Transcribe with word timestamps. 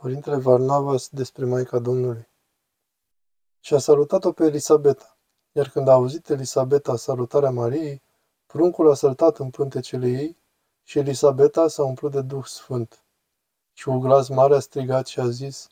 Părintele 0.00 0.36
Varnavas 0.36 1.08
despre 1.08 1.44
Maica 1.44 1.78
Domnului. 1.78 2.28
Și 3.60 3.74
a 3.74 3.78
salutat-o 3.78 4.32
pe 4.32 4.44
Elisabeta, 4.44 5.18
iar 5.52 5.68
când 5.68 5.88
a 5.88 5.92
auzit 5.92 6.28
Elisabeta 6.28 6.96
salutarea 6.96 7.50
Mariei, 7.50 8.02
pruncul 8.46 8.90
a 8.90 8.94
săltat 8.94 9.38
în 9.38 9.50
pântecele 9.50 10.08
ei 10.08 10.36
și 10.82 10.98
Elisabeta 10.98 11.68
s-a 11.68 11.84
umplut 11.84 12.10
de 12.10 12.22
Duh 12.22 12.44
Sfânt. 12.44 13.04
Și 13.72 13.84
cu 13.84 13.98
glas 13.98 14.28
mare 14.28 14.54
a 14.54 14.58
strigat 14.58 15.06
și 15.06 15.20
a 15.20 15.28
zis, 15.28 15.68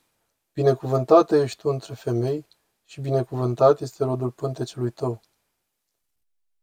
Binecuvântată 0.53 1.37
ești 1.37 1.61
tu 1.61 1.69
între 1.69 1.95
femei 1.95 2.47
și 2.85 3.01
binecuvântat 3.01 3.81
este 3.81 4.05
rodul 4.05 4.31
pântecelui 4.31 4.91
tău. 4.91 5.21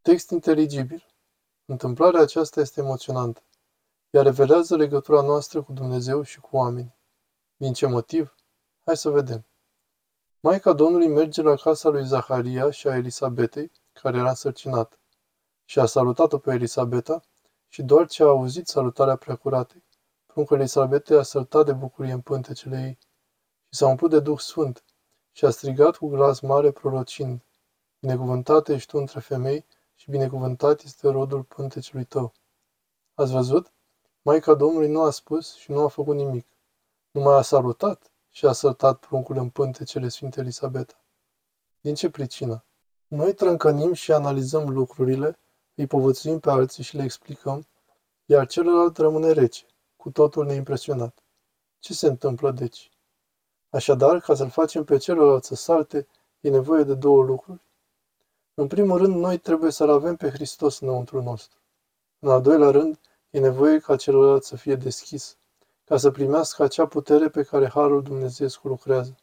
Text 0.02 0.30
inteligibil. 0.30 1.06
Întâmplarea 1.66 2.22
aceasta 2.22 2.62
este 2.62 2.82
emoționantă. 2.82 3.42
Ea 4.10 4.22
revelează 4.22 4.76
legătura 4.76 5.22
noastră 5.22 5.62
cu 5.62 5.72
Dumnezeu 5.72 6.22
și 6.22 6.40
cu 6.40 6.56
oamenii. 6.56 7.02
Din 7.64 7.74
ce 7.74 7.88
motiv? 7.88 8.36
Hai 8.86 8.98
să 8.98 9.10
vedem. 9.10 9.46
Maica 10.40 10.74
Domnului 10.74 11.08
merge 11.08 11.42
la 11.42 11.56
casa 11.56 11.90
lui 11.90 12.06
Zaharia 12.06 12.72
și 12.72 12.88
a 12.88 12.96
Elisabetei, 12.96 13.72
care 13.94 14.18
era 14.18 14.30
însărcinată, 14.30 15.00
și 15.66 15.80
a 15.80 15.86
salutat-o 15.86 16.38
pe 16.38 16.52
Elisabeta 16.52 17.22
și 17.68 17.82
doar 17.82 18.08
ce 18.08 18.24
a 18.24 18.26
auzit 18.26 18.68
salutarea 18.68 19.16
preacuratei. 19.16 19.84
Pruncul 20.26 20.58
Elisabetei 20.58 21.18
a 21.18 21.22
săltat 21.22 21.66
de 21.66 21.74
bucurie 21.74 22.12
în 22.12 22.22
pântecele 22.22 22.82
ei 22.82 22.98
și 23.70 23.78
s-a 23.78 23.88
umplut 23.88 24.10
de 24.10 24.20
Duh 24.20 24.40
Sfânt 24.40 24.84
și 25.32 25.46
a 25.46 25.50
strigat 25.50 25.96
cu 25.96 26.08
glas 26.08 26.40
mare 26.40 26.72
prorocind, 26.72 27.46
Binecuvântată 28.00 28.74
ești 28.74 28.90
tu 28.90 28.98
între 28.98 29.20
femei 29.20 29.66
și 29.96 30.10
binecuvântat 30.10 30.82
este 30.82 31.10
rodul 31.10 31.44
pântecelui 31.44 32.06
tău. 32.06 32.34
Ați 33.14 33.32
văzut? 33.32 33.74
Maica 34.22 34.54
Domnului 34.54 34.90
nu 34.90 35.02
a 35.02 35.10
spus 35.10 35.56
și 35.56 35.72
nu 35.72 35.84
a 35.84 35.88
făcut 35.88 36.16
nimic. 36.16 36.48
Numai 37.14 37.36
a 37.36 37.42
salutat 37.42 38.12
și 38.30 38.46
a 38.46 38.52
săltat 38.52 39.00
pruncul 39.00 39.38
în 39.38 39.50
pântecele 39.50 40.08
Sfinte 40.08 40.40
Elisabeta. 40.40 41.04
Din 41.82 41.96
ce 41.96 42.10
pricină? 42.10 42.66
Noi 43.08 43.34
trâncănim 43.34 43.94
și 43.94 44.12
analizăm 44.12 44.70
lucrurile, 44.70 45.40
îi 45.76 45.88
povățuim 45.88 46.40
pe 46.40 46.50
alții 46.50 46.84
și 46.84 46.96
le 46.96 47.04
explicăm, 47.04 47.68
iar 48.26 48.48
celălalt 48.48 48.98
rămâne 48.98 49.32
rece, 49.32 49.66
cu 49.96 50.12
totul 50.12 50.46
neimpresionat. 50.46 51.24
Ce 51.80 51.94
se 51.94 52.08
întâmplă 52.08 52.52
deci? 52.52 52.92
Așadar, 53.70 54.20
ca 54.20 54.36
să-l 54.36 54.50
facem 54.50 54.84
pe 54.84 54.98
celălalt 54.98 55.44
să 55.44 55.56
salte, 55.56 56.08
e 56.40 56.50
nevoie 56.50 56.84
de 56.84 56.94
două 56.94 57.24
lucruri. 57.24 57.62
În 58.54 58.68
primul 58.68 58.98
rând, 58.98 59.16
noi 59.16 59.38
trebuie 59.38 59.72
să-L 59.72 59.90
avem 59.90 60.16
pe 60.16 60.30
Hristos 60.30 60.80
înăuntru 60.80 61.22
nostru. 61.22 61.60
În 62.20 62.30
al 62.30 62.42
doilea 62.42 62.70
rând, 62.70 63.00
e 63.30 63.40
nevoie 63.40 63.80
ca 63.80 63.96
celălalt 63.96 64.44
să 64.44 64.56
fie 64.56 64.76
deschis, 64.76 65.38
ca 65.94 66.00
să 66.00 66.12
primească 66.12 66.64
acea 66.64 66.88
putere 66.88 67.30
pe 67.30 67.44
care 67.44 67.70
Harul 67.70 68.04
Dumnezeu 68.04 68.48
lucrează. 68.62 69.16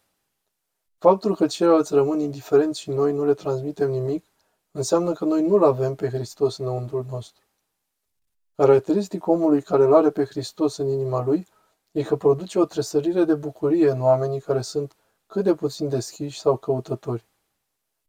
Faptul 0.98 1.36
că 1.36 1.46
ceilalți 1.46 1.94
rămân 1.94 2.20
indiferenți 2.20 2.80
și 2.80 2.90
noi 2.90 3.12
nu 3.12 3.24
le 3.24 3.34
transmitem 3.34 3.90
nimic, 3.90 4.26
înseamnă 4.70 5.12
că 5.12 5.24
noi 5.24 5.46
nu-L 5.46 5.64
avem 5.64 5.94
pe 5.94 6.08
Hristos 6.08 6.56
înăuntru 6.56 7.06
nostru. 7.10 7.44
Caracteristic 8.54 9.26
omului 9.26 9.62
care 9.62 9.84
îl 9.84 9.94
are 9.94 10.10
pe 10.10 10.24
Hristos 10.24 10.76
în 10.76 10.86
inima 10.86 11.24
lui 11.24 11.46
e 11.91 12.02
că 12.02 12.16
produce 12.16 12.58
o 12.58 12.64
tresărire 12.64 13.24
de 13.24 13.34
bucurie 13.34 13.91
în 13.91 14.02
oamenii 14.02 14.41
care 14.41 14.60
sunt 14.60 14.96
cât 15.26 15.44
de 15.44 15.54
puțin 15.54 15.88
deschiși 15.88 16.41
sau 16.41 16.56
căutători. 16.56 17.26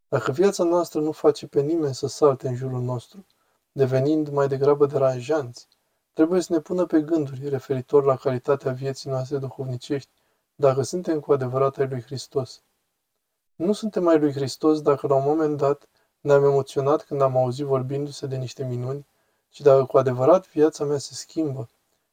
Dacă 0.08 0.32
viața 0.32 0.64
noastră 0.64 1.00
nu 1.00 1.12
face 1.12 1.48
pe 1.48 1.62
nimeni 1.62 1.96
să 1.96 2.08
salte 2.08 2.48
în 2.48 2.56
jurul 2.56 2.82
nostru, 2.82 3.26
devenind 3.72 4.30
mai 4.30 4.48
degrabă 4.48 4.86
deranjanți, 4.86 5.68
trebuie 6.14 6.42
să 6.42 6.54
ne 6.54 6.60
pună 6.60 6.86
pe 6.86 7.02
gânduri 7.02 7.50
referitor 7.50 8.04
la 8.04 8.16
calitatea 8.16 8.72
vieții 8.72 9.10
noastre 9.10 9.38
duhovnicești, 9.38 10.10
dacă 10.56 10.82
suntem 10.82 11.20
cu 11.20 11.32
adevărat 11.32 11.78
ai 11.78 11.88
lui 11.88 12.02
Hristos. 12.02 12.62
Nu 13.56 13.74
suntem 13.74 14.08
ai 14.08 14.20
lui 14.20 14.32
Hristos 14.32 14.82
dacă 14.82 15.08
la 15.08 15.16
un 15.16 15.24
moment 15.24 15.58
dat 15.58 15.88
ne-am 16.22 16.44
emoționat 16.44 17.04
când 17.04 17.22
am 17.22 17.38
auzit 17.38 17.66
vorbindu-se 17.66 18.28
de 18.28 18.36
niște 18.36 18.64
minuni, 18.64 19.06
ci 19.50 19.62
dacă 19.62 19.86
cu 19.86 19.98
adevărat 19.98 20.48
viața 20.48 20.84
mea 20.84 20.98
se 20.98 21.14
schimbă 21.14 21.70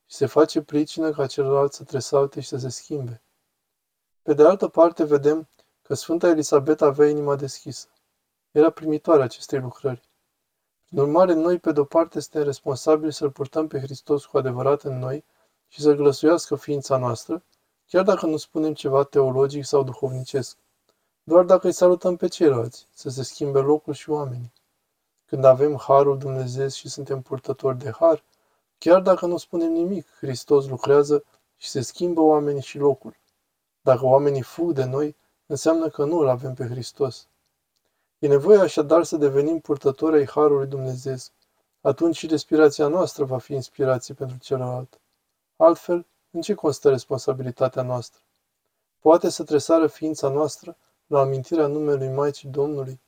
și 0.07 0.17
se 0.17 0.27
face 0.27 0.63
pricină 0.63 1.11
ca 1.11 1.27
celălalt 1.27 1.73
să 1.73 1.85
tresalte 1.85 2.41
și 2.41 2.49
să 2.49 2.57
se 2.59 2.69
schimbe. 2.69 3.23
Pe 4.23 4.35
de 4.35 4.43
altă 4.43 4.69
parte, 4.69 5.05
vedem 5.05 5.49
că 5.83 5.95
Sfânta 5.95 6.29
Elisabeta 6.29 6.87
avea 6.87 7.09
inima 7.09 7.37
deschisă. 7.37 7.89
Era 8.51 8.71
primitoare 8.71 9.23
acestei 9.23 9.61
lucrări. 9.61 10.08
Prin 10.89 11.01
urmare, 11.01 11.33
noi, 11.33 11.59
pe 11.59 11.73
de-o 11.73 11.85
parte, 11.85 12.21
suntem 12.21 12.43
responsabili 12.43 13.13
să-L 13.13 13.31
purtăm 13.31 13.67
pe 13.67 13.81
Hristos 13.81 14.25
cu 14.25 14.39
adevărat 14.39 14.83
în 14.83 14.99
noi 14.99 15.25
și 15.69 15.81
să 15.81 15.93
glăsuiască 15.93 16.57
ființa 16.57 16.97
noastră, 16.97 17.43
chiar 17.87 18.05
dacă 18.05 18.27
nu 18.27 18.37
spunem 18.37 18.75
ceva 18.75 19.03
teologic 19.03 19.65
sau 19.65 19.83
duhovnicesc, 19.83 20.57
doar 21.23 21.45
dacă 21.45 21.67
îi 21.67 21.73
salutăm 21.73 22.17
pe 22.17 22.29
ceilalți, 22.29 22.87
să 22.95 23.09
se 23.09 23.23
schimbe 23.23 23.59
locul 23.59 23.93
și 23.95 24.11
oamenii. 24.11 24.53
Când 25.27 25.45
avem 25.45 25.77
harul 25.77 26.19
Dumnezeu 26.19 26.69
și 26.69 26.89
suntem 26.89 27.23
purtători 27.23 27.79
de 27.79 27.91
har, 27.91 28.25
chiar 28.79 29.01
dacă 29.01 29.27
nu 29.27 29.37
spunem 29.37 29.73
nimic, 29.73 30.07
Hristos 30.19 30.67
lucrează 30.69 31.25
și 31.57 31.69
se 31.69 31.81
schimbă 31.81 32.21
oamenii 32.21 32.63
și 32.63 32.79
locul. 32.79 33.17
Dacă 33.81 34.05
oamenii 34.05 34.43
fug 34.43 34.73
de 34.73 34.85
noi, 34.85 35.17
înseamnă 35.47 35.89
că 35.89 36.05
nu 36.05 36.19
îl 36.19 36.29
avem 36.29 36.55
pe 36.55 36.67
Hristos. 36.67 37.27
E 38.19 38.27
nevoie 38.27 38.59
așadar 38.59 39.05
să 39.05 39.17
devenim 39.17 39.61
purtători 39.61 40.17
ai 40.17 40.27
Harului 40.27 40.67
Dumnezeu. 40.67 41.17
Atunci 41.81 42.17
și 42.17 42.27
respirația 42.27 42.89
noastră 42.89 43.25
va 43.25 43.39
fi 43.39 43.53
inspirație 43.53 44.15
pentru 44.15 44.39
celălalt. 44.39 45.01
Altfel, 45.57 46.07
în 46.31 46.41
ce 46.41 46.55
constă 46.55 46.91
responsabilitatea 46.91 47.83
noastră? 47.83 48.23
Poate 48.99 49.29
să 49.29 49.45
tresară 49.45 49.87
ființa 49.87 50.29
noastră 50.29 50.77
la 51.07 51.21
amintirea 51.21 51.67
numelui 51.67 52.09
Maicii 52.09 52.49
Domnului? 52.49 53.01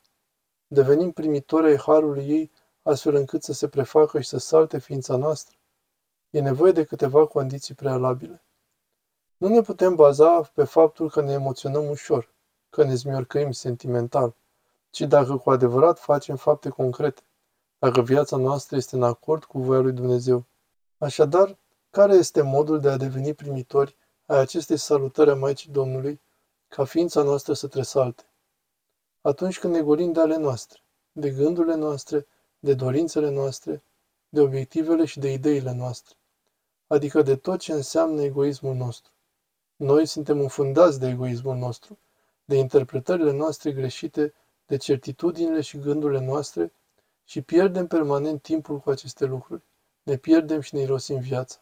Devenim 0.67 1.11
primitori 1.11 1.67
ai 1.67 1.79
Harului 1.79 2.29
ei, 2.29 2.51
astfel 2.83 3.15
încât 3.15 3.43
să 3.43 3.53
se 3.53 3.69
prefacă 3.69 4.21
și 4.21 4.29
să 4.29 4.39
salte 4.39 4.79
ființa 4.79 5.17
noastră? 5.17 5.57
E 6.31 6.41
nevoie 6.41 6.73
de 6.73 6.85
câteva 6.85 7.27
condiții 7.27 7.75
prealabile. 7.75 8.43
Nu 9.37 9.49
ne 9.49 9.61
putem 9.61 9.95
baza 9.95 10.41
pe 10.41 10.65
faptul 10.65 11.11
că 11.11 11.21
ne 11.21 11.33
emoționăm 11.33 11.89
ușor, 11.89 12.35
că 12.69 12.85
ne 12.85 12.95
zmiorcăim 12.95 13.53
sentimental, 13.53 14.35
ci 14.91 15.01
dacă 15.01 15.37
cu 15.37 15.51
adevărat 15.51 15.99
facem 15.99 16.37
fapte 16.37 16.69
concrete, 16.69 17.23
dacă 17.79 18.01
viața 18.01 18.37
noastră 18.37 18.77
este 18.77 18.97
în 18.97 19.03
acord 19.03 19.45
cu 19.45 19.59
voia 19.59 19.81
lui 19.81 19.93
Dumnezeu. 19.93 20.45
Așadar, 20.99 21.59
care 21.91 22.15
este 22.15 22.43
modul 22.43 22.81
de 22.81 22.89
a 22.89 22.97
deveni 22.97 23.35
primitori 23.35 23.97
ai 24.27 24.39
acestei 24.39 24.77
salutări 24.77 25.31
a 25.31 25.35
Maicii 25.35 25.73
Domnului, 25.73 26.21
ca 26.69 26.85
ființa 26.85 27.23
noastră 27.23 27.53
să 27.53 27.67
tresalte? 27.67 28.25
Atunci 29.21 29.59
când 29.59 29.75
ne 29.75 29.81
golim 29.81 30.13
de 30.13 30.21
ale 30.21 30.37
noastre, 30.37 30.81
de 31.13 31.31
gândurile 31.31 31.75
noastre, 31.75 32.27
de 32.59 32.75
dorințele 32.75 33.31
noastre, 33.31 33.83
de 34.29 34.41
obiectivele 34.41 35.05
și 35.05 35.19
de 35.19 35.33
ideile 35.33 35.73
noastre, 35.73 36.17
adică 36.87 37.23
de 37.23 37.37
tot 37.37 37.59
ce 37.59 37.73
înseamnă 37.73 38.23
egoismul 38.23 38.75
nostru. 38.75 39.13
Noi 39.77 40.07
suntem 40.07 40.41
înfundați 40.41 41.01
de 41.01 41.09
egoismul 41.09 41.57
nostru, 41.57 41.99
de 42.45 42.57
interpretările 42.57 43.33
noastre 43.33 43.73
greșite, 43.73 44.35
de 44.71 44.77
certitudinile 44.77 45.61
și 45.61 45.79
gândurile 45.79 46.21
noastre 46.21 46.73
și 47.25 47.43
pierdem 47.43 47.87
permanent 47.87 48.43
timpul 48.43 48.79
cu 48.79 48.91
aceste 48.91 49.25
lucruri. 49.25 49.63
Ne 50.03 50.17
pierdem 50.17 50.61
și 50.61 50.75
ne 50.75 50.81
irosim 50.81 51.19
viața. 51.19 51.59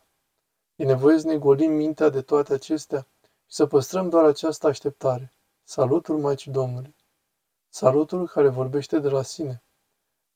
E 0.77 0.85
nevoie 0.85 1.19
să 1.19 1.27
ne 1.27 1.39
golim 1.39 1.73
mintea 1.73 2.09
de 2.09 2.23
toate 2.23 2.53
acestea 2.53 3.07
și 3.47 3.55
să 3.55 3.67
păstrăm 3.67 4.09
doar 4.09 4.25
această 4.25 4.67
așteptare. 4.67 5.33
Salutul 5.65 6.19
Maicii 6.19 6.53
Domnului. 6.53 6.95
Salutul 7.69 8.27
care 8.27 8.49
vorbește 8.49 8.99
de 8.99 9.09
la 9.09 9.23
sine. 9.23 9.63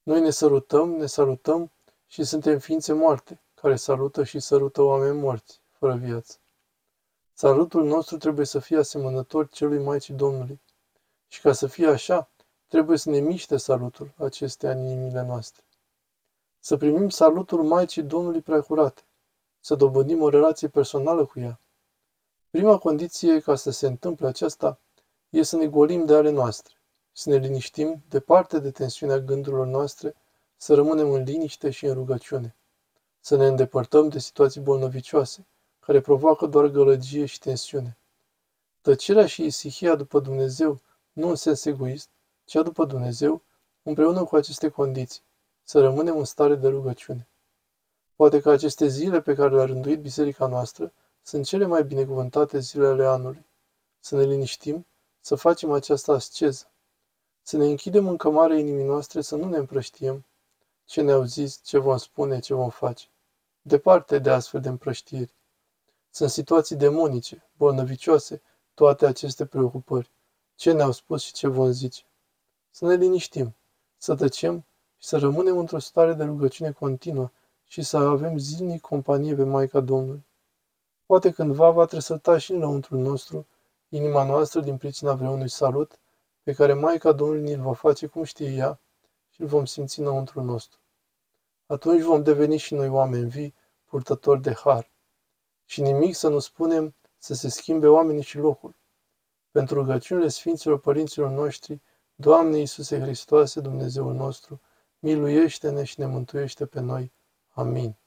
Noi 0.02 0.20
ne 0.20 0.30
sărutăm, 0.30 0.90
ne 0.90 1.06
salutăm 1.06 1.70
și 2.06 2.24
suntem 2.24 2.58
ființe 2.58 2.92
moarte, 2.92 3.40
care 3.54 3.76
salută 3.76 4.24
și 4.24 4.40
sărută 4.40 4.82
oameni 4.82 5.18
morți, 5.18 5.60
fără 5.72 5.94
viață. 5.94 6.36
Salutul 7.32 7.84
nostru 7.84 8.16
trebuie 8.16 8.46
să 8.46 8.58
fie 8.58 8.78
asemănător 8.78 9.48
celui 9.48 9.78
Maicii 9.82 10.14
Domnului. 10.14 10.60
Și 11.28 11.40
ca 11.40 11.52
să 11.52 11.66
fie 11.66 11.86
așa, 11.86 12.31
trebuie 12.72 12.98
să 12.98 13.10
ne 13.10 13.18
miște 13.18 13.56
salutul 13.56 14.12
acestea 14.16 14.70
în 14.70 14.86
inimile 14.86 15.22
noastre. 15.22 15.62
Să 16.60 16.76
primim 16.76 17.08
salutul 17.08 17.62
Maicii 17.62 18.02
Domnului 18.02 18.40
Preacurate, 18.40 19.02
să 19.60 19.74
dobândim 19.74 20.22
o 20.22 20.28
relație 20.28 20.68
personală 20.68 21.24
cu 21.24 21.40
ea. 21.40 21.60
Prima 22.50 22.78
condiție 22.78 23.40
ca 23.40 23.54
să 23.54 23.70
se 23.70 23.86
întâmple 23.86 24.26
aceasta 24.26 24.78
e 25.30 25.42
să 25.42 25.56
ne 25.56 25.66
golim 25.66 26.04
de 26.04 26.14
ale 26.14 26.30
noastre, 26.30 26.74
să 27.12 27.30
ne 27.30 27.36
liniștim 27.36 28.02
departe 28.08 28.58
de 28.58 28.70
tensiunea 28.70 29.18
gândurilor 29.18 29.66
noastre, 29.66 30.14
să 30.56 30.74
rămânem 30.74 31.10
în 31.10 31.22
liniște 31.22 31.70
și 31.70 31.86
în 31.86 31.94
rugăciune, 31.94 32.56
să 33.20 33.36
ne 33.36 33.46
îndepărtăm 33.46 34.08
de 34.08 34.18
situații 34.18 34.60
bolnovicioase, 34.60 35.46
care 35.80 36.00
provoacă 36.00 36.46
doar 36.46 36.66
gălăgie 36.66 37.26
și 37.26 37.38
tensiune. 37.38 37.96
Tăcerea 38.80 39.26
și 39.26 39.44
isihia 39.44 39.94
după 39.94 40.20
Dumnezeu, 40.20 40.80
nu 41.12 41.28
în 41.28 41.34
sens 41.34 41.64
egoist, 41.64 42.08
cea 42.44 42.62
după 42.62 42.84
Dumnezeu, 42.84 43.42
împreună 43.82 44.24
cu 44.24 44.36
aceste 44.36 44.68
condiții, 44.68 45.22
să 45.62 45.80
rămânem 45.80 46.18
în 46.18 46.24
stare 46.24 46.54
de 46.54 46.68
rugăciune. 46.68 47.28
Poate 48.16 48.40
că 48.40 48.50
aceste 48.50 48.86
zile 48.86 49.20
pe 49.20 49.34
care 49.34 49.54
le-a 49.54 49.64
rânduit 49.64 50.00
biserica 50.00 50.46
noastră 50.46 50.92
sunt 51.22 51.44
cele 51.44 51.66
mai 51.66 51.84
binecuvântate 51.84 52.58
zile 52.58 52.86
ale 52.86 53.04
anului. 53.04 53.46
Să 54.00 54.16
ne 54.16 54.22
liniștim, 54.22 54.86
să 55.20 55.34
facem 55.34 55.72
această 55.72 56.12
asceză. 56.12 56.70
Să 57.42 57.56
ne 57.56 57.64
închidem 57.64 58.08
în 58.08 58.16
cămare 58.16 58.58
inimii 58.58 58.84
noastre, 58.84 59.20
să 59.20 59.36
nu 59.36 59.48
ne 59.48 59.56
împrăștiem 59.56 60.24
ce 60.84 61.00
ne-au 61.00 61.22
zis, 61.22 61.60
ce 61.64 61.78
vom 61.78 61.96
spune, 61.96 62.38
ce 62.38 62.54
vom 62.54 62.70
face. 62.70 63.06
Departe 63.62 64.18
de 64.18 64.30
astfel 64.30 64.60
de 64.60 64.68
împrăștieri. 64.68 65.34
Sunt 66.10 66.30
situații 66.30 66.76
demonice, 66.76 67.48
bolnăvicioase, 67.56 68.42
toate 68.74 69.06
aceste 69.06 69.46
preocupări. 69.46 70.10
Ce 70.54 70.72
ne-au 70.72 70.90
spus 70.90 71.22
și 71.22 71.32
ce 71.32 71.46
vom 71.46 71.70
zice. 71.70 72.02
Să 72.74 72.86
ne 72.86 72.94
liniștim, 72.94 73.54
să 73.96 74.14
tăcem 74.14 74.64
și 74.98 75.08
să 75.08 75.18
rămânem 75.18 75.58
într-o 75.58 75.78
stare 75.78 76.12
de 76.12 76.24
rugăciune 76.24 76.72
continuă 76.72 77.30
și 77.66 77.82
să 77.82 77.96
avem 77.96 78.38
zilnic 78.38 78.80
companie 78.80 79.34
pe 79.34 79.42
Maica 79.42 79.80
Domnului. 79.80 80.26
Poate 81.06 81.30
cândva 81.30 81.70
va 81.70 81.84
tresăta 81.84 82.38
și 82.38 82.52
înăuntru 82.52 82.98
nostru 82.98 83.46
inima 83.88 84.24
noastră 84.24 84.60
din 84.60 84.76
pricina 84.76 85.14
vreunui 85.14 85.48
salut 85.48 85.98
pe 86.42 86.52
care 86.52 86.72
Maica 86.72 87.12
Domnului 87.12 87.42
ni-l 87.42 87.60
va 87.60 87.72
face 87.72 88.06
cum 88.06 88.24
știe 88.24 88.50
ea 88.50 88.80
și 89.30 89.40
îl 89.40 89.46
vom 89.46 89.64
simți 89.64 90.00
înăuntru 90.00 90.42
nostru. 90.42 90.78
Atunci 91.66 92.02
vom 92.02 92.22
deveni 92.22 92.56
și 92.56 92.74
noi 92.74 92.88
oameni 92.88 93.30
vii, 93.30 93.54
purtători 93.84 94.42
de 94.42 94.54
har. 94.54 94.90
Și 95.64 95.80
nimic 95.80 96.14
să 96.14 96.28
nu 96.28 96.38
spunem 96.38 96.94
să 97.18 97.34
se 97.34 97.48
schimbe 97.48 97.86
oamenii 97.86 98.22
și 98.22 98.36
locul. 98.38 98.74
Pentru 99.50 99.74
rugăciunile 99.74 100.28
Sfinților 100.28 100.78
Părinților 100.78 101.30
noștri, 101.30 101.80
Doamne 102.22 102.58
Iisuse 102.58 103.00
Hristoase, 103.00 103.60
Dumnezeul 103.60 104.14
nostru, 104.14 104.60
miluiește-ne 104.98 105.84
și 105.84 106.00
ne 106.00 106.06
mântuiește 106.06 106.66
pe 106.66 106.80
noi. 106.80 107.12
Amin. 107.48 107.96